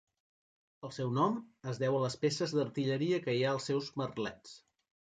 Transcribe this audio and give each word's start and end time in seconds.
El 0.89 0.93
seu 0.97 1.11
nom 1.17 1.37
es 1.73 1.81
deu 1.85 1.99
a 1.99 2.01
les 2.05 2.17
peces 2.25 2.57
d'artilleria 2.57 3.23
que 3.29 3.39
hi 3.39 3.47
ha 3.47 3.55
als 3.55 3.73
seus 3.73 3.95
merlets. 4.05 4.61